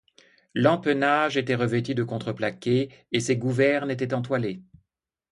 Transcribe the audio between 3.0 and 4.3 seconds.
et ses gouvernes étaient